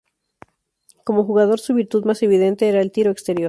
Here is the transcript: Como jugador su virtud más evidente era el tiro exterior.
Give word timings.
Como 1.03 1.25
jugador 1.25 1.59
su 1.59 1.75
virtud 1.75 2.05
más 2.05 2.23
evidente 2.23 2.67
era 2.67 2.81
el 2.81 2.91
tiro 2.91 3.11
exterior. 3.11 3.39